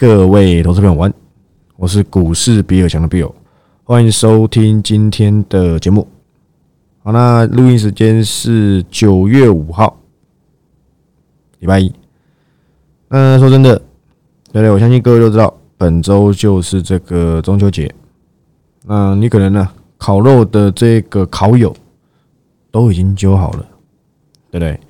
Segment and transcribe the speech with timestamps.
[0.00, 1.12] 各位投资朋友，晚，
[1.76, 3.34] 我是股市比尔强的 Bill，
[3.84, 6.08] 欢迎收听今天的节目。
[7.02, 9.94] 好，那录音时间是九月五号，
[11.58, 11.92] 礼拜一。
[13.08, 13.76] 那说真的，
[14.50, 17.94] 对对，我相信各位都知道，本周就是这个中秋节。
[18.86, 21.76] 那你可能呢，烤肉的这个烤友
[22.70, 23.66] 都已经揪好了，
[24.50, 24.80] 对不对？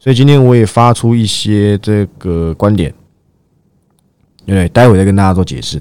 [0.00, 2.92] 所以今天我也发出一些这个观点。
[4.54, 5.80] 对，待会再跟大家做解释。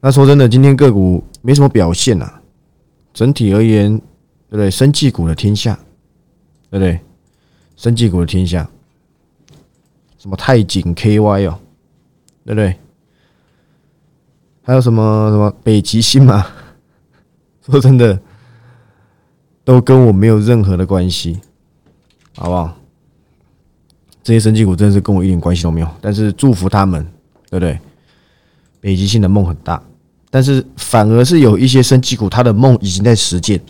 [0.00, 2.40] 那说真的，今天个股没什么表现呐。
[3.12, 3.96] 整体而言，
[4.48, 4.70] 对不对？
[4.70, 5.78] 生技股的天下，
[6.70, 6.98] 对不对？
[7.76, 8.68] 生技股的天下，
[10.16, 11.60] 什么太景 KY 哦，
[12.46, 12.74] 对不对？
[14.62, 16.46] 还有什么什么北极星嘛？
[17.66, 18.18] 说真的，
[19.64, 21.38] 都跟我没有任何的关系，
[22.36, 22.74] 好不好？
[24.22, 27.06] 这些生技股真的是跟我一点关系都没有，但是祝福他们。
[27.52, 27.78] 对不对？
[28.80, 29.80] 北极星的梦很大，
[30.30, 33.60] 但是反而是有一些生技股，它的梦已经在实践，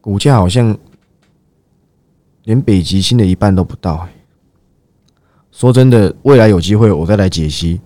[0.00, 0.76] 股价好像
[2.42, 4.08] 连北极星的一半都不到。
[5.52, 7.80] 说真的，未来有机会我再来解析，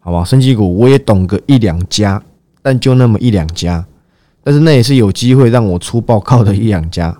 [0.00, 0.24] 好吧？
[0.24, 2.20] 生技股我也懂个一两家，
[2.60, 3.86] 但就那么一两家，
[4.42, 7.16] 但是那也是有机会让我出报告的一两家，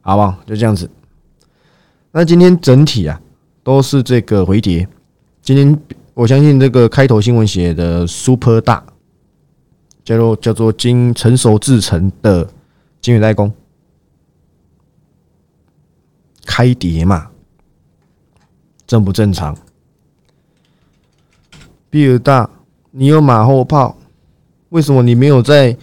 [0.00, 0.36] 好不好？
[0.44, 0.90] 就这样子。
[2.10, 3.20] 那今天整体啊。
[3.68, 4.88] 都是这个回跌。
[5.42, 5.78] 今天
[6.14, 8.82] 我相信这个开头新闻写的 super 大，
[10.02, 12.48] 叫做叫做经成熟制成的
[12.98, 13.52] 金圆代工
[16.46, 17.30] 开跌嘛，
[18.86, 19.54] 正不正常？
[21.90, 22.48] 比尔大，
[22.90, 23.98] 你有马后炮？
[24.70, 25.76] 为什么你没有在？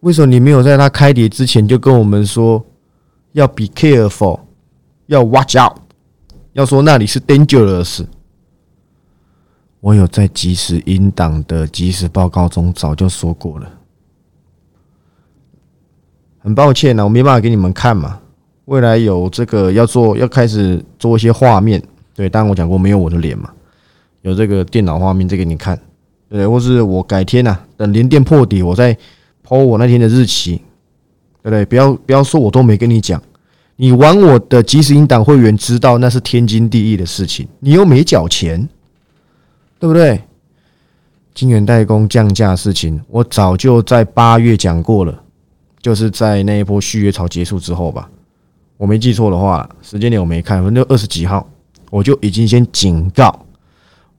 [0.00, 2.64] 为什么你没有在它开跌之前就跟我们说
[3.32, 4.40] 要 be careful，
[5.04, 5.83] 要 watch out？
[6.54, 8.04] 要说那里是 dangerous，
[9.80, 13.68] 我有在即时音档的即时报告中早就说过了。
[16.38, 18.20] 很抱歉呢，我没办法给你们看嘛。
[18.66, 21.82] 未来有这个要做，要开始做一些画面。
[22.14, 23.52] 对，当然我讲过没有我的脸嘛，
[24.22, 25.76] 有这个电脑画面再给你看。
[26.28, 28.96] 对，或是我改天呐，等连电破底，我再
[29.42, 30.62] 抛我那天的日期，
[31.42, 31.64] 对不对？
[31.66, 33.20] 不要不要说我都没跟你讲。
[33.76, 38.68] 你玩我的即时音档会员知道那是天经地义的事情，你又没缴钱，
[39.78, 40.20] 对不对？
[41.34, 45.22] 金源代工降价事情，我早就在八月讲过了，
[45.82, 48.08] 就是在那一波续约潮结束之后吧，
[48.76, 51.48] 我没记错的话，时间点我没看，反正二十几号，
[51.90, 53.44] 我就已经先警告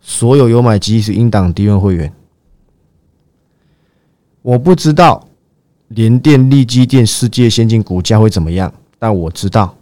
[0.01, 2.11] 所有有买即时音档低润会员，
[4.41, 5.25] 我不知道
[5.87, 8.73] 联电、力基电、世界先进股价会怎么样。
[9.05, 9.77] 但我知道，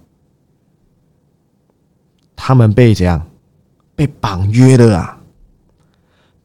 [2.36, 3.26] 他们被怎样
[3.96, 5.18] 被绑约了啊？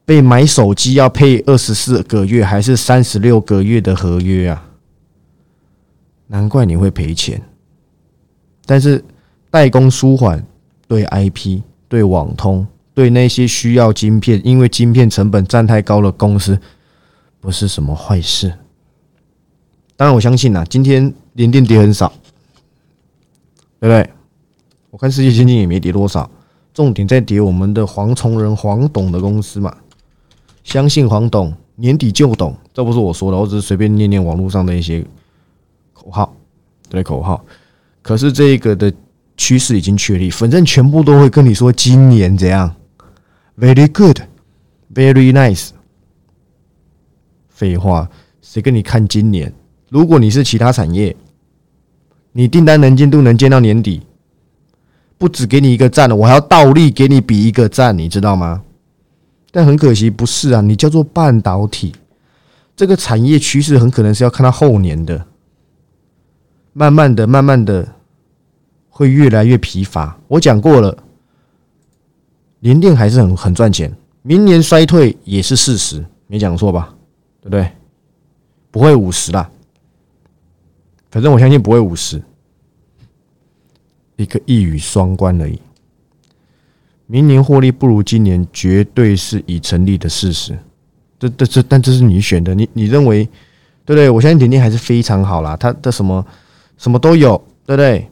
[0.04, 4.64] 被买手机要配二十四个月还是三十六个月的合约啊？
[6.28, 7.42] 难怪你会赔钱。
[8.64, 9.04] 但是
[9.50, 10.46] 代工舒缓
[10.86, 12.64] 对 IP、对网通、
[12.94, 16.56] 对那些需要晶片，因为晶片成本占太高的公司，
[17.40, 18.54] 不是什么坏事。
[19.96, 22.12] 当然，我相信呐，今天连电跌很少。
[23.80, 24.10] 对不对？
[24.90, 26.28] 我看世界先进也没跌多少，
[26.72, 29.76] 重点在跌我们的黄崇仁、黄董的公司嘛。
[30.64, 35.04] 相信黄董年底就懂，这不是我说的，我只是随便念念网络上的一些
[35.92, 36.34] 口号，
[36.88, 37.44] 对口号。
[38.00, 38.92] 可是这个的
[39.36, 42.74] 趋势已经确立，反正全部都会跟你说今年怎样
[43.58, 45.68] ，very good，very nice。
[47.50, 48.08] 废话，
[48.40, 49.52] 谁跟你看今年？
[49.90, 51.14] 如果你是其他产业。
[52.32, 54.02] 你订单能见度能见到年底，
[55.16, 58.62] 不只给你一个赞了，我还要倒立给你比一个赞，你知道吗？
[59.50, 61.94] 但很可惜，不是啊，你叫做半导体
[62.76, 65.26] 这个产业趋势，很可能是要看到后年的，
[66.72, 67.88] 慢慢的、慢慢的
[68.90, 70.16] 会越来越疲乏。
[70.28, 70.96] 我讲过了，
[72.60, 73.92] 联电还是很很赚钱，
[74.22, 76.94] 明年衰退也是事实，没讲错吧？
[77.40, 77.68] 对不对？
[78.70, 79.50] 不会五十啦。
[81.10, 82.22] 反正我相信不会五十，
[84.16, 85.58] 一个一语双关而已。
[87.06, 90.58] 明年获利不如今年，绝对是已成立的事实。
[91.18, 93.24] 这、这、这，但这是你选的，你你认为
[93.84, 94.10] 对不对？
[94.10, 96.24] 我相信点点还是非常好啦，它的什么
[96.76, 98.06] 什么都有，对不对？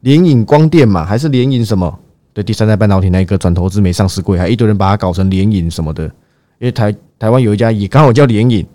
[0.00, 1.98] 联影光电嘛，还是联影什么？
[2.32, 6.04] 对，第三代半导体那一个转投资没上市柜，还一堆人把它搞成联影什么的。
[6.04, 8.66] 因为台台湾有一家也刚好叫联影，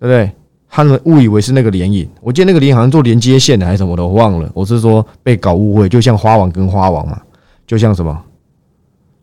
[0.00, 0.32] 不对？
[0.76, 4.50] 他们误以为是那个联影，我记得那个联好像做连接线的还是什么的，我忘了。
[4.52, 7.22] 我是说被搞误会，就像花王跟花王嘛，
[7.64, 8.24] 就像什么，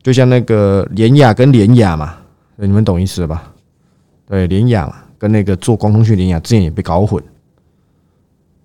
[0.01, 2.15] 就像那个联雅跟联雅嘛，
[2.55, 3.51] 你们懂意思了吧？
[4.29, 7.21] 对，联雅，跟那个做光通讯联雅之前也被搞混，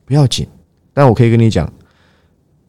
[0.05, 0.47] 不要紧。
[0.95, 1.69] 但我可以跟你讲，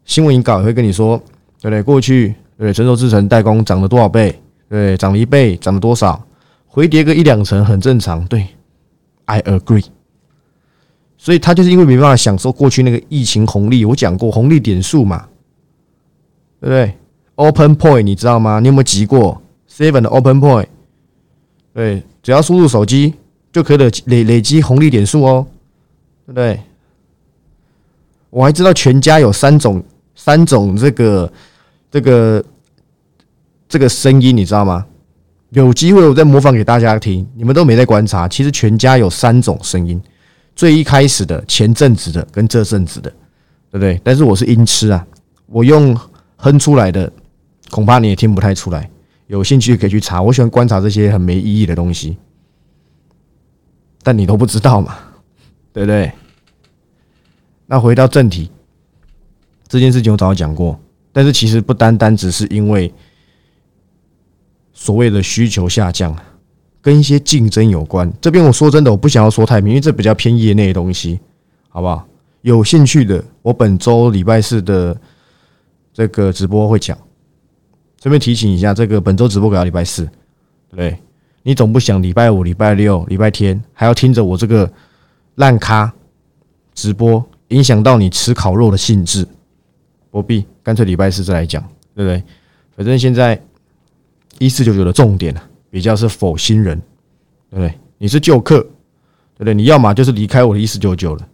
[0.04, 1.16] 新闻引稿也会跟你说，
[1.62, 1.84] 对不对？
[1.84, 4.42] 过去对成熟制成代工涨了多少倍？
[4.68, 6.20] 对，涨了一倍，涨了多少？
[6.66, 8.26] 回跌个一两成很正常。
[8.26, 8.48] 对
[9.26, 9.86] ，I agree。
[11.28, 15.28] 所以他就是因为没办法享受过去那个疫情红利，我讲过红利点数嘛，
[16.62, 16.94] 对不对
[17.36, 18.62] ？Open Point 你知道吗？
[18.62, 20.68] 你有没有集过 Seven 的 Open Point？
[21.74, 23.14] 对，只要输入手机
[23.52, 25.46] 就可以累累累积红利点数哦，
[26.28, 26.62] 对不对？
[28.30, 29.84] 我还知道全家有三种
[30.16, 31.34] 三种这个
[31.92, 32.46] 这个
[33.68, 34.86] 这个声音，你知道吗？
[35.50, 38.30] 有机会我再模仿给大家听，你们都没在观察。
[38.30, 40.02] 其实全家有三种声音，
[40.58, 43.10] 最一开始的、前阵子的跟这阵子的，
[43.70, 44.02] 对不对？
[44.04, 45.06] 但是我是音痴啊，
[45.46, 45.96] 我用
[46.36, 47.10] 哼出来的，
[47.70, 48.90] 恐怕你也听不太出来。
[49.28, 52.18] 有兴趣可以去查，我喜欢观察这些很没意义的东西，
[54.02, 54.98] 但你都不知道嘛，
[55.72, 56.12] 对不对？
[57.68, 58.50] 那回到正题，
[59.68, 60.80] 这件事情我早就讲过，
[61.14, 62.92] 但是其实不单单只是因为
[64.74, 66.18] 所谓的需求下降，
[66.88, 68.10] 跟一些竞争有关。
[68.22, 71.20] 这边我说真的，我不想要说太明，因为这比较偏业内的东西，
[71.68, 72.08] 好不好？
[72.44, 74.96] 有兴趣的，我本周礼拜四的
[75.92, 76.98] 这个直播会讲。
[78.02, 80.08] 顺便提醒一下，这个本周直播改到礼拜四，
[80.74, 80.98] 对？
[81.44, 84.72] 你总不想礼拜五、礼拜六、礼拜天还要听着我这个
[85.36, 85.94] 烂咖
[86.74, 87.22] 直播？
[87.50, 89.28] 影响到你吃烤肉的兴致，
[90.10, 91.62] 不必，干脆礼拜四再来讲，
[91.94, 92.24] 对不对？
[92.78, 93.38] 反正现在
[94.40, 96.82] 一四九九的重点呢，比较是否新人，
[97.50, 97.74] 对不对？
[97.98, 99.54] 你是旧客，对不对？
[99.54, 101.28] 你要么就是离开我的一四九九了，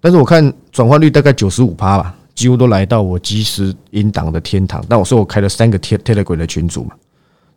[0.00, 4.84] 但是我看转换率大概九十五趴吧，几乎都来到我即时音档的天堂。
[4.88, 6.94] 但我说我开了三个 Telegram 的群组嘛，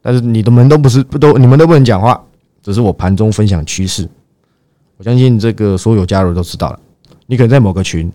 [0.02, 2.24] 但是你的们都不是不都，你们都不能讲话，
[2.62, 4.08] 只是我盘中分享趋势。
[4.98, 6.80] 我相信这个所有加入都知道了。
[7.26, 8.10] 你可能在某个群，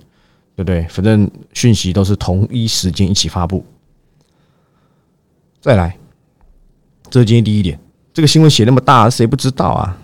[0.57, 0.83] 对不对？
[0.89, 3.65] 反正讯息都是同一时间一起发布。
[5.61, 5.97] 再来，
[7.13, 7.79] 这是今天第一点。
[8.15, 9.99] 这个新闻写那么大，谁不知道啊？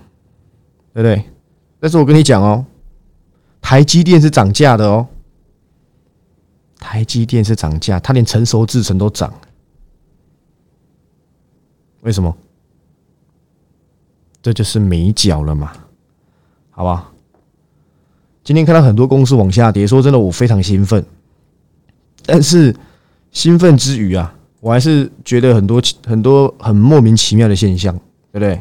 [0.93, 1.25] 对不对？
[1.81, 2.67] 但是我跟你讲哦，
[3.63, 5.07] 台积电是涨价的哦。
[6.79, 9.33] 台积电是涨价，它连成熟制程都涨。
[12.03, 12.37] 为什么？
[14.43, 15.73] 这就是美脚了嘛？
[16.69, 17.11] 好不好？
[18.45, 21.03] 今天看到很多公司往下跌，说真的，我非常兴奋。
[22.27, 22.77] 但是
[23.31, 27.95] 兴奋之余啊，我还是觉得很多很多很莫名其妙的现象，
[28.33, 28.61] 对不对？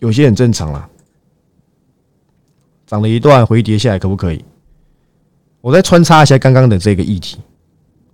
[0.00, 0.88] 有些很正常啦，
[2.86, 4.44] 涨了一段回跌下来，可不可以？
[5.60, 7.38] 我再穿插一下刚刚的这个议题：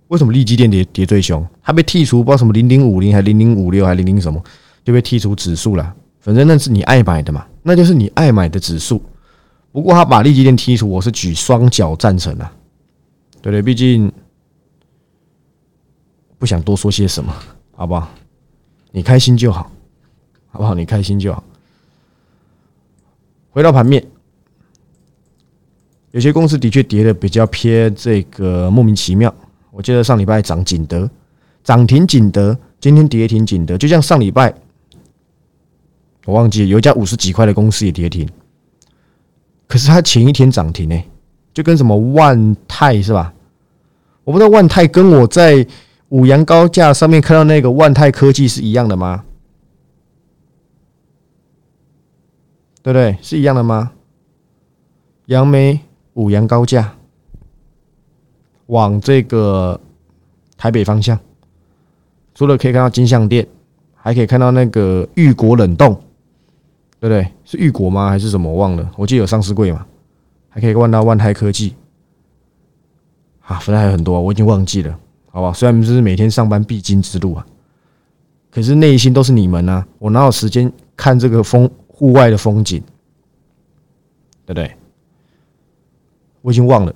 [0.09, 1.43] 为什么利基电跌跌最凶？
[1.63, 4.39] 它被剔除，不知道什么零零五零还零零五六还零零什么，
[4.83, 5.95] 就被剔除指数了。
[6.19, 9.01] 反正那是你爱买的嘛，那就是你爱买的指数。
[9.71, 12.51] 不过他把利基电剔除，我是举双脚赞成啊，
[13.41, 14.11] 对不对，毕竟
[16.39, 17.31] 不想多说些什么，
[17.75, 18.09] 好不好？
[18.91, 19.69] 你开心就好，
[20.49, 20.73] 好不好？
[20.73, 21.43] 你开心就好。
[23.51, 24.03] 回到盘面，
[26.11, 29.33] 有些公司的确跌的比较偏这个莫名其妙。
[29.69, 31.09] 我记得上礼拜涨景德，
[31.63, 34.53] 涨停景德，今天跌停景德，就像上礼拜
[36.25, 38.27] 我忘记有一家五十几块的公司也跌停。
[39.67, 41.03] 可是它前一天涨停呢，
[41.53, 43.33] 就跟什么万泰是吧？
[44.23, 45.65] 我不知道万泰跟我在
[46.09, 49.23] 五羊高架上面看到那个万泰科技是一样的吗？
[52.83, 53.17] 对不对？
[53.21, 53.91] 是一样的吗？
[55.25, 55.79] 杨梅
[56.13, 56.95] 五羊高架
[58.67, 59.79] 往这个
[60.57, 61.19] 台北方向，
[62.33, 63.47] 除了可以看到金相店，
[63.95, 65.99] 还可以看到那个玉国冷冻。
[67.01, 67.31] 对不对？
[67.45, 68.09] 是玉国吗？
[68.09, 68.51] 还是什么？
[68.51, 68.91] 我忘了。
[68.97, 69.85] 我记得有上市柜嘛，
[70.49, 71.73] 还可以问到万泰科技。
[73.39, 74.99] 啊，反正还有很多，我已经忘记了，
[75.31, 75.53] 好吧？
[75.53, 77.45] 虽然这是每天上班必经之路啊，
[78.51, 79.85] 可是内心都是你们啊！
[79.99, 82.81] 我哪有时间看这个风户外的风景？
[84.45, 84.71] 对不对？
[86.41, 86.93] 我已经忘了，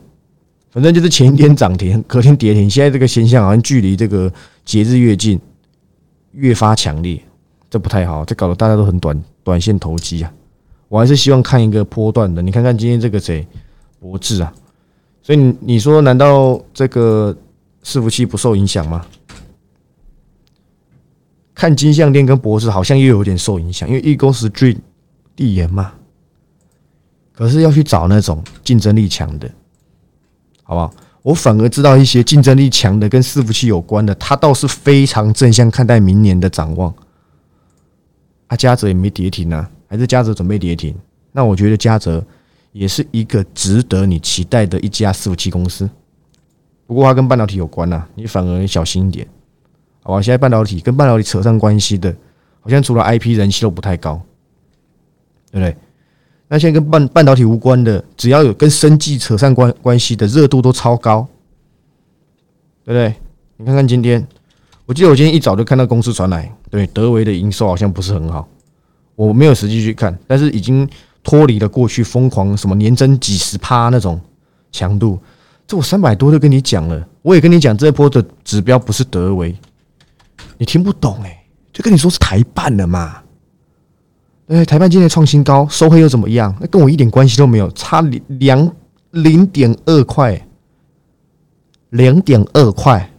[0.72, 2.70] 反正就是前一天涨停，隔天跌停。
[2.70, 4.32] 现在这个现象好像距离这个
[4.66, 5.40] 节日越近，
[6.32, 7.22] 越发强烈，
[7.70, 9.24] 这不太好，这搞得大家都很短。
[9.44, 10.34] 短线投机啊，
[10.88, 12.42] 我还是希望看一个波段的。
[12.42, 13.46] 你看看今天这个谁，
[14.00, 14.54] 博智啊，
[15.22, 17.36] 所以你你说难道这个
[17.84, 19.06] 伺服器不受影响吗？
[21.54, 24.76] 看金项链跟博智好像又有点受影响，因为一公司最
[25.36, 25.94] 递延嘛。
[27.32, 29.50] 可是要去找那种竞争力强的，
[30.64, 30.94] 好不好？
[31.22, 36.94] 我反而知道一些竞争力强的跟伺服器有关的，他倒是非常正向看待明年的展望。
[38.48, 40.94] 啊，嘉泽也没跌停啊，还是嘉泽准备跌停？
[41.32, 42.24] 那我觉得嘉泽
[42.72, 45.90] 也是一个值得你期待的一家伺服器公司。
[46.86, 49.28] 不过它跟半导体有关呐，你反而小心一点，
[50.04, 50.22] 好吧？
[50.22, 52.14] 现在半导体跟半导体扯上关系的，
[52.60, 54.22] 好像除了 IP 人气都不太高，
[55.52, 55.76] 对不对？
[56.50, 61.28] 那现在跟半半导体无关的，只要有跟生计扯上关关系的，热度都超高，
[62.84, 63.16] 对不对？
[63.58, 64.28] 你看看今天，
[64.86, 68.48] 我记得我今天一早就看到公司传来，对德维的营收好像不是很好，
[69.16, 70.88] 我没有实际去看，但是已经
[71.24, 74.20] 脱离了过去疯狂什么年增几十趴那种
[74.72, 75.18] 强度。
[75.66, 79.56] 这我三百多就跟你讲了，我也跟你讲这波的指标不是德维，
[80.58, 83.24] 你听不懂哎，就跟你说是台半了嘛。
[84.48, 86.54] 哎，台半今天创新高，收黑又怎么样？
[86.60, 88.76] 那跟我一点关系都没有，差两
[89.12, 90.46] 零点二块，
[91.92, 93.10] 零点二块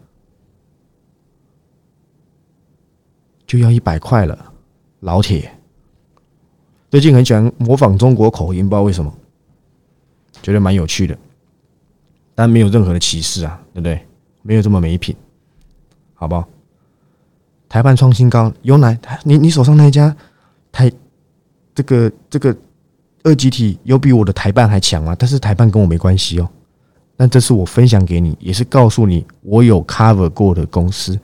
[3.47, 4.53] 就要一百块了，
[5.01, 5.51] 老铁。
[6.91, 9.13] 最近很喜欢模仿中国口音，不知道为什么，
[10.43, 11.19] 觉得蛮有趣的，
[12.35, 14.01] 但没有任何的歧视啊，对不对？
[14.43, 15.15] 没有这么没品，
[16.15, 16.49] 好不好？
[17.69, 18.97] 台办创新高，有哪？
[19.25, 20.15] 你你手上那一家
[20.71, 20.91] 台？
[21.75, 22.57] 这个这个
[23.25, 25.17] 二级体有比我的台办还强吗？
[25.19, 26.49] 但是台办跟我没关系哦。
[27.17, 31.19] 但这是我分享给你，也是告诉你我有 cover 过的公司。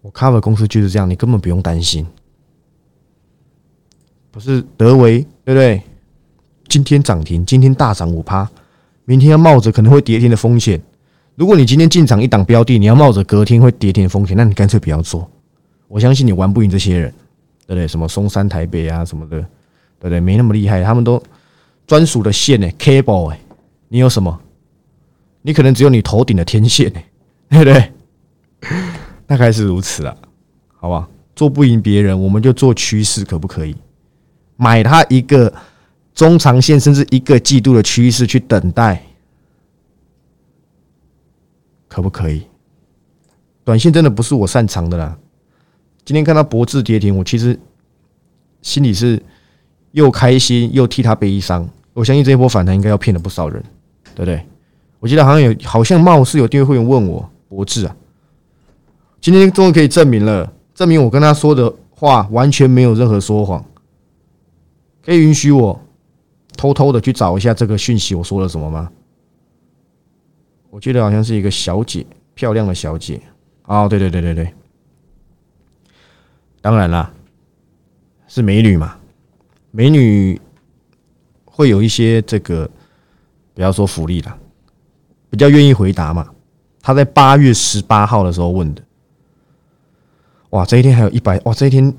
[0.00, 2.06] 我 cover 公司就是这样，你根本不用担心。
[4.30, 5.82] 不是德维对不对？
[6.68, 8.50] 今天涨停，今天大涨五趴，
[9.04, 10.80] 明天要冒着可能会跌停的风险。
[11.36, 15.30] 如果你今天进场一档标的，你要冒着隔天会跌停的风险，那你干脆不要做。
[15.88, 17.12] 我相信你玩不赢这些人。
[17.66, 17.88] 对不对？
[17.88, 19.46] 什么松山台北啊，什么的，对
[20.00, 20.20] 不对？
[20.20, 21.22] 没那么厉害，他们都
[21.86, 23.40] 专属的线呢，cable 哎，
[23.88, 24.38] 你有什么？
[25.40, 27.00] 你可能只有你头顶的天线呢，
[27.48, 27.90] 对不对？
[29.26, 30.14] 大概是如此啊，
[30.76, 31.08] 好吧？
[31.34, 33.74] 做不赢别人，我们就做趋势，可不可以？
[34.56, 35.50] 买它一个
[36.14, 39.02] 中长线，甚至一个季度的趋势去等待，
[41.88, 42.42] 可不可以？
[43.64, 45.18] 短线真的不是我擅长的啦。
[46.04, 47.58] 今天看到博智跌停，我其实
[48.62, 49.20] 心里是
[49.92, 51.68] 又开心又替他悲伤。
[51.92, 53.62] 我相信这一波反弹应该要骗了不少人，
[54.14, 54.44] 对不对？
[55.00, 57.96] 我记得好像有，好像貌似有订阅会员问我博智啊，
[59.20, 63.64] 今天终于可以证明了，证明我跟他说的话完全没有任何说谎。
[65.04, 65.80] 可以允许我
[66.56, 68.90] 偷偷的去找一下这个讯息，我说了什么吗？
[70.70, 73.20] 我记得好像是一个小姐，漂亮的小姐。
[73.66, 74.52] 哦，对对对对对。
[76.60, 77.12] 当然啦，
[78.26, 78.98] 是美女嘛，
[79.70, 80.40] 美女
[81.44, 82.68] 会有一些这个，
[83.54, 84.38] 不要说福利了，
[85.30, 86.28] 比较愿意回答嘛。
[86.82, 88.82] 她在八月十八号的时候问的，
[90.50, 91.94] 哇，这一天还有一百，哇，这一天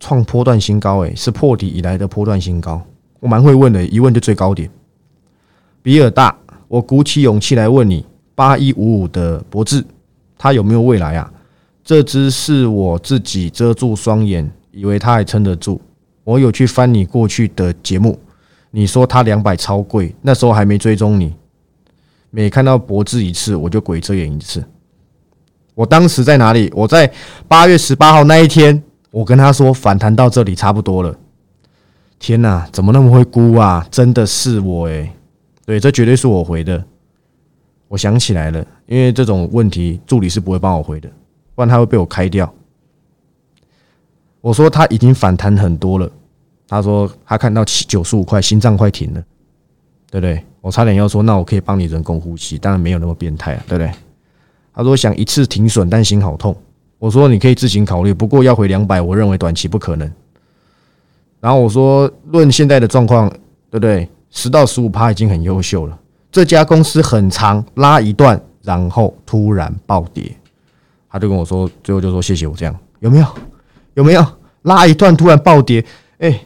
[0.00, 2.80] 创波段新高，诶，是破底以来的波段新高。
[3.20, 4.70] 我蛮会问的，一问就最高点。
[5.82, 6.36] 比尔大，
[6.68, 8.04] 我鼓起勇气来问你，
[8.34, 9.84] 八一五五的博智，
[10.36, 11.32] 它有没有未来啊？
[11.84, 15.80] 这只是我自己遮住双眼，以为它还撑得住。
[16.24, 18.18] 我有去翻你过去的节目，
[18.72, 21.32] 你说它两百超贵，那时候还没追踪你。
[22.30, 24.64] 每看到博智一次，我就鬼遮眼一次。
[25.74, 26.70] 我当时在哪里？
[26.74, 27.10] 我在
[27.46, 28.82] 八月十八号那一天，
[29.12, 31.16] 我跟他说反弹到这里差不多了。
[32.18, 33.86] 天哪，怎么那么会估啊？
[33.90, 35.10] 真的是我诶。
[35.64, 36.82] 对，这绝对是我回的。
[37.88, 41.08] 我想起来了，因为这种问题助理是不会帮我回的。
[41.54, 42.52] 不然他会被我开掉。
[44.40, 46.10] 我说他已经反弹很多了，
[46.68, 49.22] 他说他看到七九十五块，心脏快停了，
[50.10, 50.44] 对不对？
[50.60, 53.92] 我差点要说，那我可以帮你人工呼吸，当然没有那么变态啊，对不对？
[54.74, 56.54] 他说想一次停损，但心好痛。
[56.98, 60.10] 我说你可以自行考虑，不过要回两百，我认为短期不可能。
[61.40, 63.28] 然后我说，论现在的状况，
[63.70, 64.08] 对不对？
[64.30, 65.98] 十到十五趴已经很优秀了。
[66.32, 70.34] 这家公司很长，拉一段，然后突然暴跌。
[71.08, 73.26] 他就跟我说，最后就说谢谢我这样有没有？
[73.94, 74.26] 有没有
[74.62, 75.82] 拉一段突然暴跌？
[76.18, 76.38] 哎，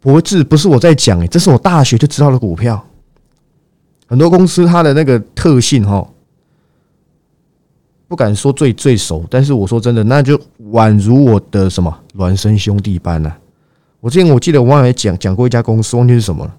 [0.00, 2.84] 博智不是我在讲哎，这是我大学就知道的股票。
[4.06, 6.04] 很多公司它的那个特性哈，
[8.08, 10.40] 不敢说最最熟，但是我说真的，那就
[10.72, 13.32] 宛如我的什么孪生兄弟般呢。
[14.04, 16.54] 我之前我记得我忘了讲讲过一家公司，忘记是什么了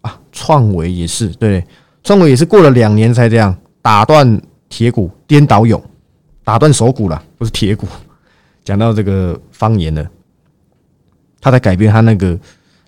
[0.00, 0.20] 啊？
[0.32, 1.64] 创维也是对，
[2.02, 5.80] 创维也是过了两年才这样打断铁骨颠倒勇。
[6.42, 7.86] 打断手骨了，不是铁骨。
[8.64, 10.04] 讲到这个方言了，
[11.40, 12.36] 他在改变他那个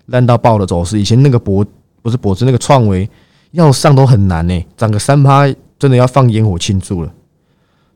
[0.06, 0.98] 烂到爆的走势。
[0.98, 1.64] 以前那个博
[2.02, 3.08] 不是博智那个创维，
[3.52, 5.46] 要上都很难呢，涨个三趴，
[5.78, 7.14] 真的要放烟火庆祝了。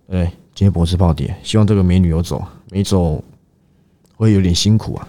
[0.09, 3.23] 对，今天博子暴跌，希望这个美女有走，没走
[4.15, 5.09] 会有点辛苦啊，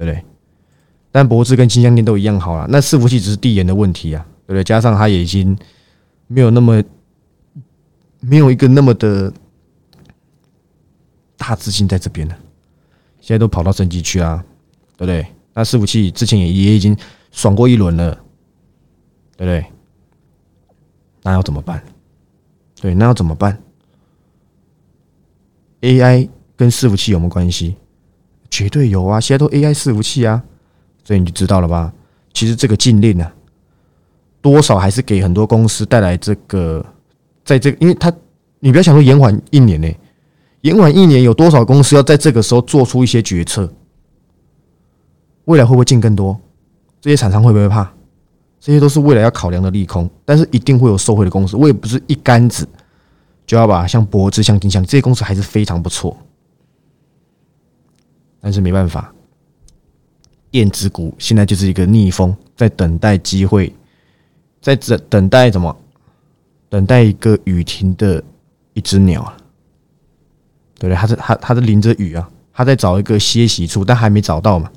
[0.00, 0.24] 对不对？
[1.12, 4.64] 但博智跟金香店都一样好了，那伺服器只是递延的问题啊，对不对？
[4.64, 5.54] 加上它也已经
[6.26, 6.82] 没有那么
[8.20, 9.30] 没有一个那么的
[11.36, 12.38] 大资金在这边了，
[13.20, 14.42] 现在都跑到升级区啊，
[14.96, 15.26] 对不对？
[15.52, 16.96] 那伺服器之前也也已经
[17.30, 18.14] 爽过一轮了，
[19.36, 19.66] 对不对？
[21.22, 21.82] 那要怎么办？
[22.80, 23.62] 对，那要怎么办
[25.82, 27.76] ？AI 跟伺服器有没有关系？
[28.50, 29.20] 绝对有啊！
[29.20, 30.42] 现在都 AI 伺服器啊。
[31.04, 31.92] 所以你就知道了吧？
[32.32, 33.26] 其实这个禁令呢，
[34.40, 36.84] 多少还是给很多公司带来这个，
[37.44, 38.12] 在这，因为他
[38.60, 39.88] 你不要想说延缓一年呢，
[40.60, 43.72] 延缓一年有多少公司要在这个时候做出一些决策？
[45.46, 46.38] 未来会不会进更多？
[47.00, 47.90] 这些厂商会不会怕？
[48.60, 51.56] 这些都是未来要考量的利空，但是一定会有受惠的公司。
[51.56, 52.68] 我也不是一竿子
[53.46, 56.16] 就要把像博智、像金像这些公司还是非常不错，
[58.40, 59.12] 但是没办法。
[60.50, 63.72] 电子股现在就是一个逆风，在等待机会，
[64.60, 65.76] 在等等待什么？
[66.68, 68.22] 等待一个雨停的
[68.74, 69.36] 一只鸟啊，
[70.78, 70.96] 对不对？
[70.96, 74.70] 它是它它是淋着雨啊，它在找一个歇息处，但还没找到嘛。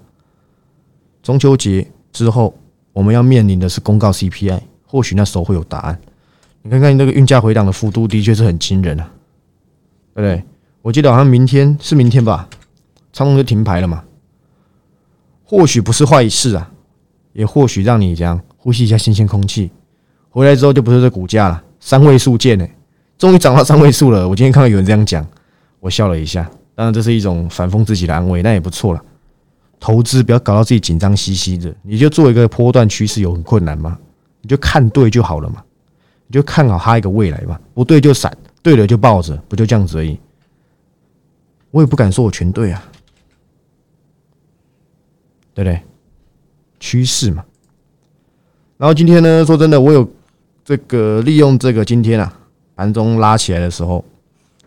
[1.22, 2.54] 中秋节之后，
[2.92, 6.00] 我们要面临的是公告 CPI，或许那时候会有答案。
[6.62, 9.12] 你看看那个运价回档的幅度，的确是很惊人啊，
[10.14, 10.44] 对不对？
[10.82, 12.48] 我记得好像明天是明天吧，
[13.14, 14.04] 长隆就停牌了嘛。
[15.46, 16.70] 或许不是坏事啊，
[17.32, 19.72] 也或许让你这样呼吸一下新鲜空气。
[20.30, 22.68] 回来之后就不是这股价了，三位数见呢，
[23.18, 24.28] 终于涨到三位数了。
[24.28, 25.26] 我今天看到有人这样讲，
[25.80, 26.50] 我笑了一下。
[26.76, 29.02] 当然这是一种反讽自己的安慰，那也不错了。
[29.80, 33.96] 投资不要搞到自己紧张兮兮的，你就做一个波段趋势有很困难吗？
[34.42, 35.64] 你就看对就好了嘛，
[36.26, 37.62] 你就看好它一个未来吧。
[37.76, 40.18] 不对就闪，对了就抱着，不就这样子而已。
[41.70, 42.84] 我也不敢说我全对啊。
[45.54, 45.82] 对不对？
[46.80, 47.44] 趋势嘛。
[48.78, 50.08] 然后今天呢，说真的，我有
[50.66, 52.38] 这个利用这个今天啊
[52.76, 54.04] 盘中拉起来的时候，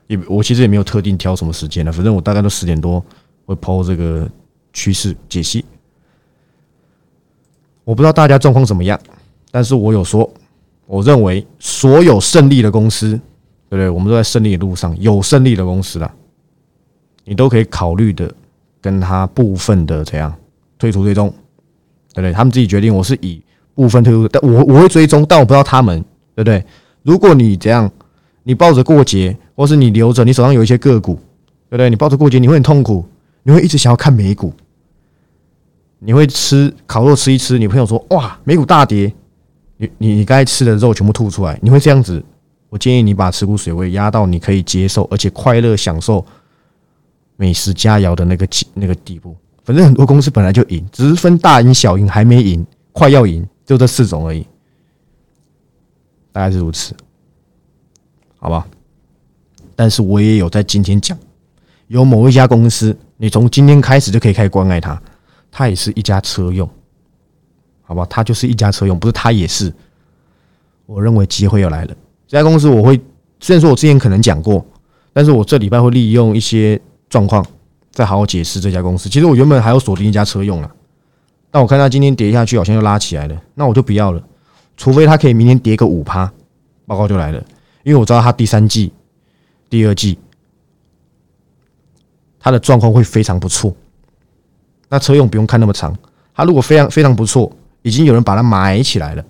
[0.06, 3.04] 也我其实也没有特定挑什么时间的，反正我大概都十点多
[3.44, 4.26] 会抛这个
[4.72, 5.64] 趋势解析。
[7.84, 8.98] 我不知道大家状况怎么样，
[9.50, 10.28] 但是我有说，
[10.86, 13.10] 我认为所有胜利的公司，
[13.68, 13.90] 对不对？
[13.90, 16.10] 我们都在胜利的路上，有胜利的公司了，
[17.24, 18.32] 你都可以考虑的，
[18.80, 20.34] 跟他部分的怎样。
[20.78, 21.28] 退出追踪，
[22.14, 22.32] 对不对？
[22.32, 22.94] 他们自己决定。
[22.94, 23.42] 我是以
[23.74, 26.00] 部分退出，但我我会追踪，但我不知道他们，
[26.34, 26.64] 对不对？
[27.02, 27.90] 如果你这样，
[28.42, 31.14] 你抱着过节，或是你留着，你手上有一些个股，
[31.68, 31.90] 对不对？
[31.90, 33.04] 你抱着过节，你会很痛苦，
[33.42, 34.52] 你会一直想要看美股，
[35.98, 39.12] 你会吃烤肉吃一吃，你朋友说哇，美股大跌，
[39.76, 42.22] 你你你该吃的肉全部吐出来，你会这样子？
[42.68, 46.24] 我建议你把持股水位压到你可以接受，而且快乐享受
[47.36, 49.36] 美食佳肴的那个那个地步。
[49.66, 54.46] 反正很多公司本来就赢，只是分大赢、小赢，还没赢，快要赢，就这四种而已，
[56.30, 56.94] 大概是如此，
[58.38, 58.64] 好吧？
[59.74, 61.18] 但是我也有在今天讲，
[61.88, 65.02] 有某一家公司，你从今天开始就可以开始关爱它，
[65.50, 66.70] 它也是一家车用，
[67.82, 68.06] 好吧？
[68.08, 69.74] 它就是一家车用，不是它也是。
[70.86, 71.96] 我认为机会要来了，
[72.28, 73.00] 这家公司我会，
[73.40, 74.64] 虽然说我之前可能讲过，
[75.12, 77.44] 但是我这礼拜会利用一些状况。
[77.96, 79.08] 再好好解释这家公司。
[79.08, 80.70] 其实我原本还要锁定一家车用了，
[81.50, 84.22] 但我看它今天跌下去，好像又拉起来了，那我就不要了。
[84.76, 86.30] 除非它可以明天跌个五趴，
[86.84, 87.42] 报告就来了。
[87.84, 88.92] 因为我知道它第三季、
[89.70, 90.18] 第二季
[92.38, 93.74] 它的状况会非常不错。
[94.90, 95.96] 那车用不用看那么长，
[96.34, 99.24] 它如果非常非常不错，已经有人把它买起来了，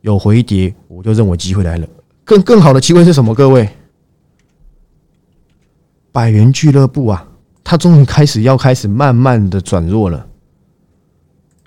[0.00, 1.86] 有回跌，我就认为机会来了。
[2.24, 3.34] 更更好的机会是什么？
[3.34, 3.68] 各位，
[6.10, 7.26] 百元俱乐部啊！
[7.70, 10.26] 他终于开始要开始慢慢的转弱了，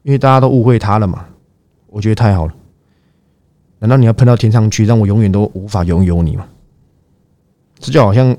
[0.02, 1.26] 因为大家都误会他了嘛。
[1.88, 2.54] 我觉得太好了，
[3.80, 6.46] 难道你要喷到天上去，让我永远都无法拥有你吗？
[7.80, 8.36] 这就好像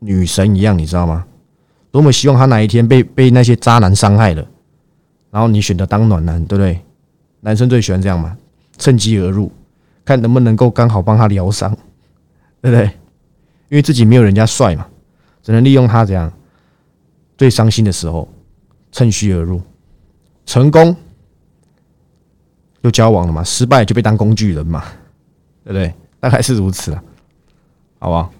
[0.00, 1.24] 女神一样，你知道吗？
[1.90, 4.46] 多么希望他哪一天被被那些渣男伤害了，
[5.30, 6.78] 然后你选择当暖男，对不对？
[7.40, 8.36] 男生最喜欢这样嘛，
[8.76, 9.50] 趁机而入，
[10.04, 11.74] 看能不能够刚好帮他疗伤，
[12.60, 12.84] 对不对？
[13.70, 14.86] 因为自己没有人家帅嘛，
[15.42, 16.30] 只能利用他这样。
[17.38, 18.28] 最伤心的时候，
[18.92, 19.62] 趁虚而入，
[20.44, 20.94] 成功
[22.82, 24.84] 就交往了嘛，失败就被当工具人嘛，
[25.64, 25.94] 对不对？
[26.20, 27.02] 大概是如此了，
[28.00, 28.30] 好不好？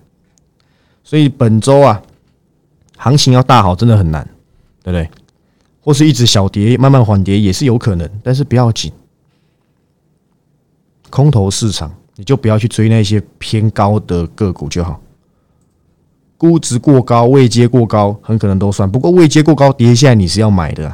[1.05, 2.03] 所以本周啊，
[2.97, 4.29] 行情要大好真的很难，
[4.83, 5.09] 对不对？
[5.81, 8.93] 或是一直小跌，慢慢缓跌也是有可能，但是不要紧，
[11.09, 15.01] 空头市场，你就不要去追那些偏高的个股就好。
[16.39, 18.89] 估值过高、位阶过高，很可能都算。
[18.91, 20.91] 不过位阶过高，跌下来你是要买的。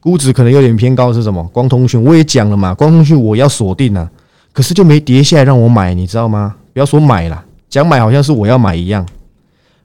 [0.00, 1.42] 估值可能有点偏高是什么？
[1.52, 4.08] 光通讯我也讲了嘛，光通讯我要锁定啊，
[4.52, 6.54] 可是就没跌下来让我买，你知道吗？
[6.72, 9.04] 不要说买了，讲买好像是我要买一样，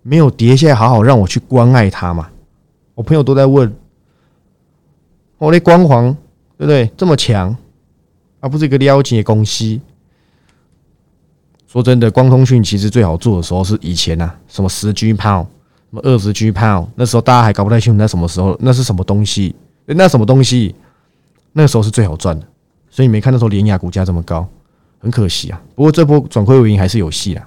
[0.03, 2.29] 没有跌下来，好好让我去关爱它嘛。
[2.93, 3.73] 我朋友都在问，
[5.37, 6.15] 我那光环
[6.57, 6.91] 对不对？
[6.95, 7.55] 这么强，
[8.39, 9.79] 而不是一个撩姐公司。
[11.67, 15.43] 说真的，光通讯其实最好做的时候是以前呐，什么十 G 炮，
[15.91, 19.53] 什么二十 G 炮，那时候大家还搞不太清楚那什么时候，那是什么东西，
[19.85, 20.73] 那什么东西，
[21.51, 22.47] 那个时候是最好赚的。
[22.89, 24.47] 所以你没看那时候联雅股价这么高，
[24.99, 25.61] 很可惜啊。
[25.75, 27.45] 不过这波转亏为盈还是有戏啊。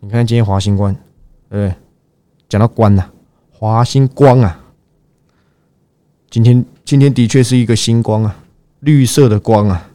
[0.00, 0.94] 你看今天华星光，
[1.48, 1.74] 对，
[2.50, 3.04] 讲到光呐，
[3.50, 4.60] 华星光啊，
[6.28, 8.36] 今天今天的确是一个星光啊，
[8.80, 9.90] 绿色的光啊，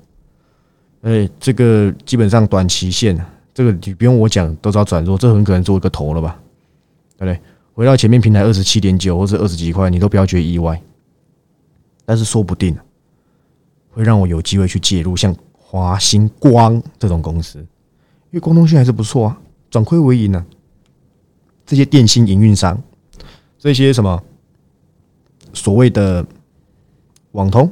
[1.04, 3.30] 哎，这个基本上短期线啊。
[3.54, 6.40] 这个你不用我讲都知道转弱，这很可能做一个头了吧，
[7.18, 7.40] 对不对？
[7.76, 10.82] 回到前面平台二十七点九或者二十几块，你都不要觉得意外。
[12.06, 12.76] 但是说不定
[13.92, 20.46] 会让我有机会去介入，像华星光这种公司，因为光通讯还是不错啊，转亏为盈呢。
[21.66, 22.82] 这些电信营运商，
[23.58, 24.22] 这些什么
[25.54, 26.26] 所谓的
[27.32, 27.72] 网通，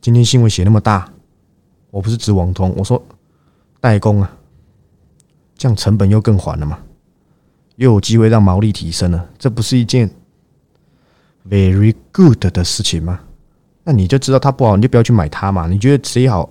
[0.00, 1.10] 今天新闻写那么大，
[1.90, 3.00] 我不是指网通，我说。
[3.80, 4.30] 代工啊，
[5.56, 6.78] 这样成本又更缓了嘛，
[7.76, 10.08] 又有机会让毛利提升了，这不是一件
[11.48, 13.20] very good 的事情吗？
[13.82, 15.66] 那你就知道它不好，你就不要去买它嘛。
[15.66, 16.48] 你觉得谁好，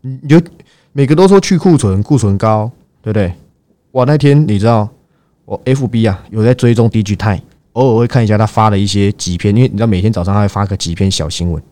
[0.00, 0.40] 你就
[0.92, 2.70] 每个都说去库存，库存高，
[3.02, 3.32] 对不对？
[3.92, 4.88] 哇，那天你知道
[5.44, 7.42] 我 FB 啊有在追踪 DG 泰，
[7.74, 11.62] 偶尔会看一下他发的一些几篇，因为你知道每天早上他会发个几篇小新闻，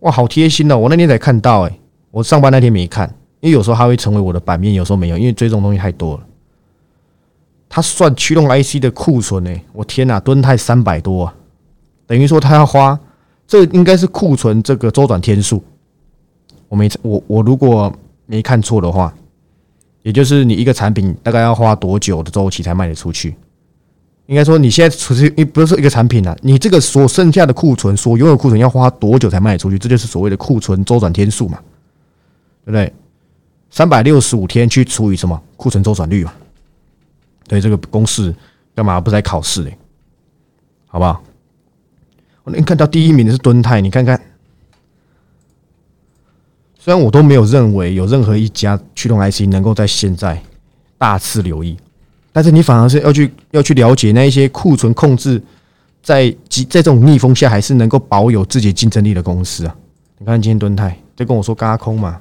[0.00, 0.78] 哇，好贴心哦！
[0.78, 1.78] 我那天才看到，哎，
[2.12, 3.12] 我上班那天没看。
[3.40, 6.24] 因为有时候它会成为我的版面，有时候没有，因为追踪东西太多了。
[7.68, 9.50] 他算驱动 IC 的库存呢？
[9.72, 11.34] 我天哪，吨泰三百多，啊，
[12.06, 12.98] 等于说他要花，
[13.46, 15.62] 这应该是库存这个周转天数。
[16.68, 17.92] 我没我我如果
[18.26, 19.14] 没看错的话，
[20.02, 23.36] 也就是你一个产品大概要花多久的周期才卖得出去？
[24.26, 29.78] 应该说你现在出去，你不是说一个产品啊，你这个所剩下的库存，所拥有库存要花多久才卖得出去？
[29.78, 31.58] 这就是所谓的库存周转天数嘛，
[32.64, 32.92] 对不对？
[33.70, 36.32] 三百六十五天去除以什么库存周转率嘛？
[37.46, 38.34] 对这个公式
[38.74, 39.76] 干嘛不在考试嘞？
[40.86, 41.22] 好不好？
[42.44, 44.20] 我能看到第一名的是敦泰，你看看。
[46.78, 50.42] 虽然我都没有认为有任何一家驱动 IC 能够在现在
[50.96, 51.76] 大肆留意，
[52.32, 55.42] 但是你反而是要去要去了解那一些库存控制
[56.02, 59.76] 在在这种逆风下还是能够保有自己竞争力的公司啊！
[60.18, 62.18] 你看今天敦泰在跟我说嘎空嘛？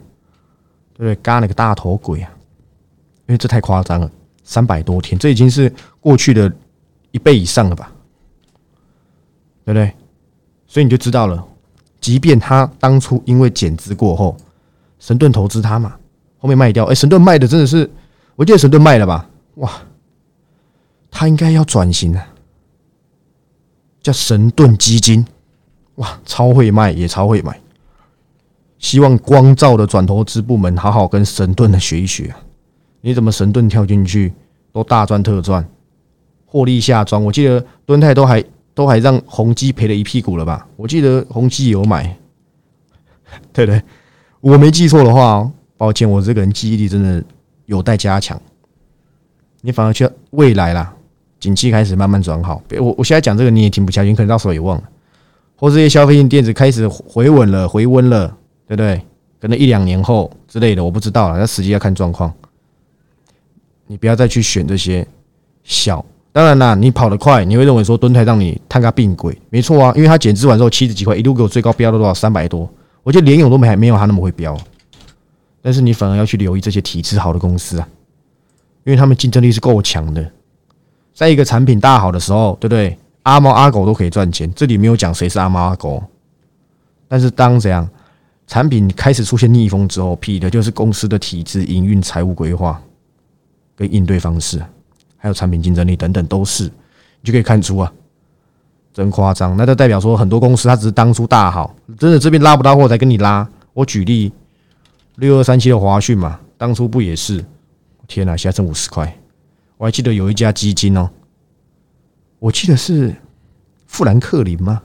[0.97, 1.15] 对不对？
[1.21, 2.31] 嘎了个大头鬼啊！
[3.27, 4.11] 因为这太夸张了，
[4.43, 6.51] 三百多天，这已经是过去的
[7.11, 7.91] 一倍以上了吧？
[9.63, 9.93] 对不对？
[10.65, 11.45] 所以你就知道了，
[12.01, 14.35] 即便他当初因为减资过后，
[14.99, 15.95] 神盾投资他嘛，
[16.39, 17.89] 后面卖掉，哎，神盾卖的真的是，
[18.35, 19.29] 我记得神盾卖了吧？
[19.55, 19.71] 哇，
[21.11, 22.27] 他应该要转型了，
[24.01, 25.25] 叫神盾基金，
[25.95, 27.59] 哇，超会卖，也超会买。
[28.79, 32.37] 希望光照的转投资部门好好跟神盾的学一学啊！
[33.01, 34.33] 你怎么神盾跳进去
[34.71, 35.67] 都大赚特赚，
[36.45, 37.23] 获利下庄？
[37.23, 40.67] 我记得敦泰都还都还让宏基赔了一屁股了吧？
[40.75, 42.15] 我记得宏基有买，
[43.51, 43.81] 对对？
[44.41, 47.23] 我没记错的话，抱歉，我这个人记忆力真的
[47.65, 48.39] 有待加强。
[49.61, 50.93] 你反而去未来啦，
[51.39, 52.61] 景气开始慢慢转好。
[52.79, 54.83] 我我现在讲这个你也听不下去，你可能到时候也忘了，
[55.55, 58.37] 或这些消费性电子开始回稳了，回温了。
[58.67, 59.01] 对不对？
[59.39, 61.37] 可能一两年后之类的，我不知道了。
[61.39, 62.33] 那实际要看状况。
[63.85, 65.07] 你不要再去选这些
[65.63, 66.03] 小。
[66.33, 69.93] 当然啦，你跑得快，你会认为说蹲台让你探个病鬼，没错啊。
[69.95, 72.13] 因为他减资完之后七十几块，一路给我最高飙到多少？
[72.13, 72.69] 三百多。
[73.03, 74.57] 我觉得连勇都没还没有他那么会飙。
[75.61, 77.87] 但是你反而要去留意这些体质好的公司啊，
[78.83, 80.31] 因为他们竞争力是够强的。
[81.13, 82.97] 在一个产品大好的时候，对不对？
[83.23, 84.51] 阿猫阿狗都可以赚钱。
[84.53, 86.03] 这里没有讲谁是阿猫阿狗，
[87.07, 87.89] 但是当怎样？
[88.47, 92.81] 产品开始出现逆风之后，批的就是公司的体制、营运、财务规划
[93.75, 94.63] 跟应对方式，
[95.17, 97.91] 还有产品竞争力等等，都是你就可以看出啊，
[98.93, 99.55] 真夸张。
[99.57, 103.47] 那就代表说，很多公司它只是当初大好，真的这边拉不到货才跟你拉。
[103.73, 104.31] 我举例
[105.15, 107.43] 六二三七的华讯嘛，当初不也是？
[108.07, 109.13] 天哪，现在剩五十块。
[109.75, 111.09] 我还记得有一家基金哦，
[112.39, 113.13] 我记得是
[113.85, 114.81] 富兰克林吗？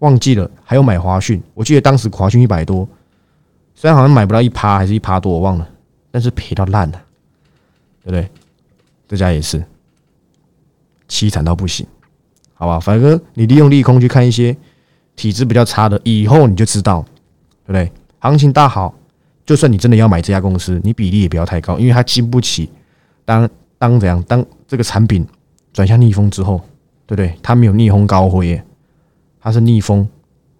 [0.00, 2.88] 忘记了，还有买华讯，我记得当时华讯一百多，
[3.74, 5.68] 虽然好像买不到一趴，还是一趴多，我忘了，
[6.10, 7.02] 但是赔到烂了，
[8.02, 8.28] 对不对？
[9.08, 9.64] 这家也是
[11.08, 11.86] 凄惨到不行，
[12.54, 12.78] 好吧？
[12.78, 14.56] 反正你利用利空去看一些
[15.16, 17.02] 体质比较差的，以后你就知道，
[17.64, 17.90] 对不对？
[18.20, 18.94] 行情大好，
[19.46, 22.68] 就算你真的要买这家公司，你比例也不要太高，因为它经不起
[23.24, 25.26] 当当怎样当这个产品
[25.72, 26.58] 转向逆风之后，
[27.06, 27.34] 对不对？
[27.42, 28.62] 它没有逆风高辉，
[29.48, 30.06] 它是逆风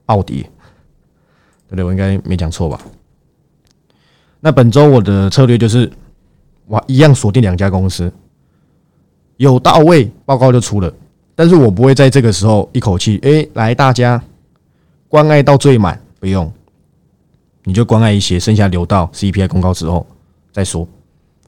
[0.07, 1.85] 暴跌，对不对？
[1.85, 2.81] 我应该没讲错吧？
[4.41, 5.93] 那本周我的策略就是，
[6.65, 8.11] 我一样锁定两家公司。
[9.37, 10.91] 有到位，报告就出了，
[11.35, 14.23] 但是我不会在这个时候一口气，哎，来大家
[15.07, 16.51] 关爱到最满，不用，
[17.65, 20.07] 你就关爱一些，剩下留到 CPI 公告之后
[20.51, 20.89] 再说。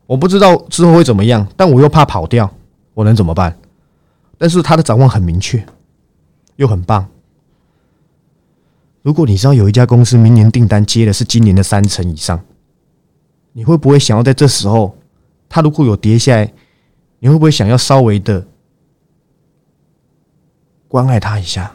[0.05, 2.53] 我不知道之后会怎么样，但我又怕跑掉，
[2.93, 3.57] 我能怎么办？
[4.37, 5.65] 但是他的展望很明确，
[6.57, 7.09] 又很棒。
[9.03, 12.39] 如果你知道有一家公司明年订单接的是今年的三成以上，
[13.53, 14.97] 你会不会想要在这时候，
[15.49, 16.53] 它如果有跌下来？
[17.19, 18.47] 你会不会想要稍微的
[20.89, 21.75] 关爱他一下？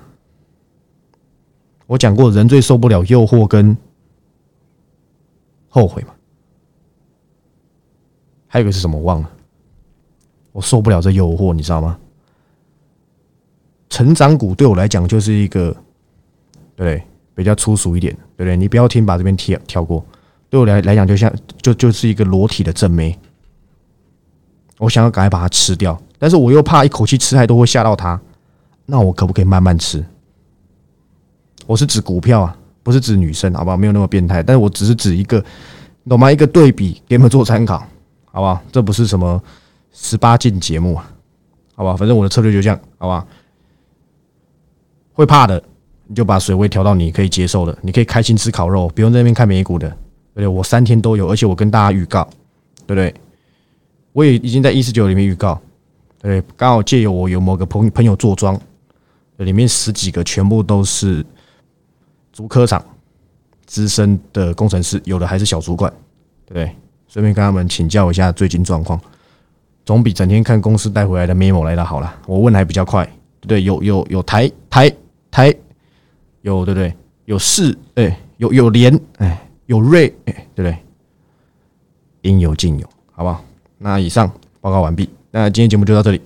[1.88, 3.78] 我讲过，人最受不了诱惑跟
[5.70, 6.16] 后悔嘛。
[8.48, 9.00] 还有一个是什么？
[9.00, 9.30] 忘了。
[10.52, 12.00] 我受不了这诱惑，你知道吗？
[13.90, 15.76] 成长股对我来讲就是一个，
[16.76, 17.04] 对
[17.36, 18.58] 比较粗俗一点，对不对？
[18.58, 20.04] 你不要听，把这边跳跳过。
[20.50, 23.18] 对我来来讲，就像就就是一个裸体的正妹。
[24.78, 28.20] 我想要赶快把它吃掉，但是我又怕一口气吃太多会吓到它。
[28.86, 30.04] 那我可不可以慢慢吃？
[31.66, 33.78] 我是指股票啊，不是指女生，好不好？
[33.78, 35.44] 没有那么变态，但是我只是指一个，
[36.08, 36.32] 懂吗？
[36.32, 37.80] 一个对比给你们做参考，
[38.26, 38.62] 好不好？
[38.72, 39.42] 这不是什么
[39.92, 41.10] 十八禁节目啊，
[41.76, 41.96] 好吧？
[41.98, 43.26] 反正我的策略就这样，好吧？
[45.14, 45.64] 会怕的，
[46.08, 49.96] 你就把水位调到你可以接受的，你可以开心吃烤肉，不用在那边看美股的，对
[50.34, 50.48] 不对？
[50.48, 52.24] 我三天都有，而且我跟大家预告，
[52.86, 53.14] 对不对？
[54.14, 55.60] 我也已经在一四九里面预告，
[56.22, 58.60] 对，刚好借由我有某个朋朋友坐庄，
[59.38, 61.26] 里面十几个全部都是
[62.32, 62.84] 足科长
[63.66, 65.92] 资深的工程师，有的还是小主管，
[66.46, 66.76] 对不对？
[67.08, 69.00] 顺便跟他们请教一下最近状况，
[69.86, 72.18] 总比整天看公司带回来的 memo 来的好啦。
[72.28, 73.64] 我问还比较快，对不对？
[73.64, 74.94] 有有有台台
[75.32, 75.54] 台，
[76.54, 76.94] 有对不对？
[77.26, 80.78] 有市哎，有有联哎，有瑞哎，对不对？
[82.22, 83.44] 应有尽有，好不好？
[83.78, 84.32] 那以上
[84.62, 86.22] 报告完毕，那今天节目就到这里，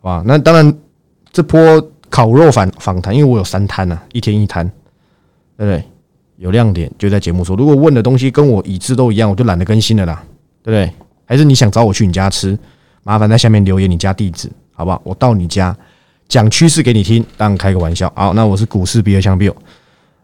[0.00, 0.22] 好吧？
[0.26, 0.74] 那当然，
[1.30, 1.58] 这波
[2.08, 4.66] 烤肉访访谈，因为我有三摊呐，一天一摊，
[5.56, 5.84] 对不对？
[6.38, 7.54] 有亮点就在节目说。
[7.54, 10.24] 如果问的东西跟我已知都一样，我就懒得更新了啦，
[10.62, 10.90] 对不对？
[11.26, 12.58] 还是你想找我去你家吃，
[13.02, 15.00] 麻烦在下面留言你家地址，好不好？
[15.04, 15.76] 我到你家
[16.30, 18.10] 讲趋势给你听，当然开个玩笑。
[18.14, 19.52] 好，那我是股市比尔强 Bill，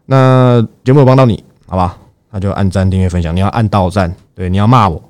[0.05, 1.97] 那节目有帮到你，好吧？
[2.31, 3.35] 那就按赞、订阅、分享。
[3.35, 5.03] 你要按到赞，对，你要骂我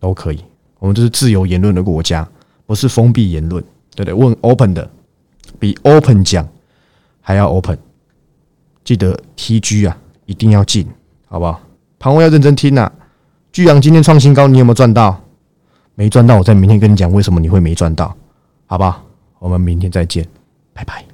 [0.00, 0.42] 都可以。
[0.78, 2.26] 我们这是自由言论的国家，
[2.64, 3.62] 不是封闭言论，
[3.94, 4.14] 对不对？
[4.14, 4.90] 问 open 的，
[5.58, 6.48] 比 open 讲
[7.20, 7.78] 还要 open。
[8.82, 10.88] 记得 TG 啊，一定要进，
[11.28, 11.60] 好不好？
[11.98, 12.90] 盘后要认真听呐。
[13.52, 15.20] 巨阳今天创新高，你有没有赚到？
[15.94, 18.16] 没赚到，我在明天跟你讲为什么你会没赚到，
[18.64, 19.04] 好不好？
[19.40, 20.24] 我们明天再见，
[20.72, 21.09] 拜拜。